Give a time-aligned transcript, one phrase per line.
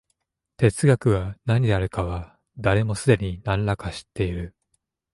[0.57, 4.55] 哲学が何であるかは、誰もすでに何等か知っている。